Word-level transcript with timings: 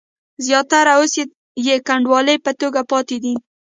زیاتره 0.45 0.91
اوس 0.99 1.13
یې 1.67 1.75
کنډوالې 1.87 2.35
په 2.45 2.51
توګه 2.61 2.81
پاتې 2.91 3.17
دي. 3.23 3.33